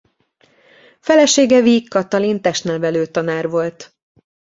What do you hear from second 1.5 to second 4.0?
Vigh Katalin testnevelő tanár volt.